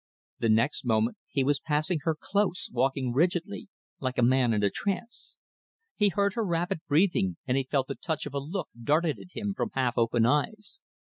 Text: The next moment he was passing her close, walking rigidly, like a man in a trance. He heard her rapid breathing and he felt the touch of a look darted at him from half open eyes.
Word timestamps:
The 0.39 0.49
next 0.49 0.83
moment 0.83 1.17
he 1.29 1.43
was 1.43 1.59
passing 1.59 1.99
her 2.05 2.17
close, 2.19 2.71
walking 2.71 3.13
rigidly, 3.13 3.67
like 3.99 4.17
a 4.17 4.23
man 4.23 4.51
in 4.51 4.63
a 4.63 4.71
trance. 4.71 5.35
He 5.95 6.09
heard 6.09 6.33
her 6.33 6.43
rapid 6.43 6.79
breathing 6.87 7.37
and 7.45 7.55
he 7.55 7.67
felt 7.69 7.85
the 7.87 7.93
touch 7.93 8.25
of 8.25 8.33
a 8.33 8.39
look 8.39 8.69
darted 8.83 9.19
at 9.19 9.33
him 9.37 9.53
from 9.53 9.69
half 9.75 9.99
open 9.99 10.25
eyes. 10.25 10.81